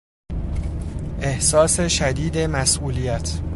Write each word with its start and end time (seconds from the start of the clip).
احساس 1.21 1.79
شدید 1.81 2.37
مسئولیت 2.37 3.39